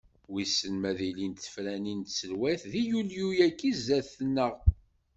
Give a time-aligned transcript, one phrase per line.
[0.33, 4.55] Wissen ma ad ilint tefranin n tselweyt di yulyu-agi zdat-neɣ.